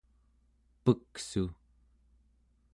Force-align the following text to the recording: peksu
peksu 0.83 1.45